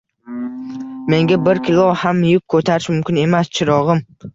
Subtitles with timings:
[1.15, 4.09] Menga bir kilo ham yuk ko`tarish mumkin emas, chirog`im